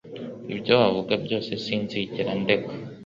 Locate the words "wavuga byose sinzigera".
0.81-2.31